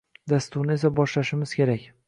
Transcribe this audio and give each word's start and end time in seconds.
Dasturni 0.31 0.73
esa 0.77 0.91
boshlashimiz 1.01 1.57
kerak. 1.61 1.91